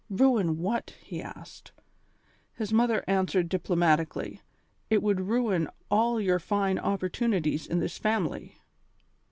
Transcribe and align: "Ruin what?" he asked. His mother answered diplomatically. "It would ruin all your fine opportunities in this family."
"Ruin 0.09 0.57
what?" 0.57 0.95
he 1.03 1.21
asked. 1.21 1.73
His 2.53 2.73
mother 2.73 3.03
answered 3.07 3.47
diplomatically. 3.49 4.41
"It 4.89 5.03
would 5.03 5.21
ruin 5.27 5.69
all 5.91 6.19
your 6.19 6.39
fine 6.39 6.79
opportunities 6.79 7.67
in 7.67 7.81
this 7.81 7.99
family." 7.99 8.55